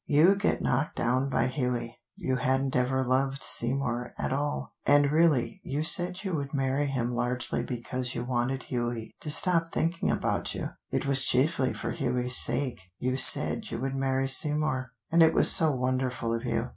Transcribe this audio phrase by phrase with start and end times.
[0.07, 1.99] You get knocked down by Hughie.
[2.15, 7.13] You hadn't ever loved Seymour at all, and really you said you would marry him
[7.13, 10.69] largely because you wanted Hughie to stop thinking about you.
[10.89, 15.51] It was chiefly for Hughie's sake you said you would marry Seymour, and it was
[15.51, 16.69] so wonderful of you.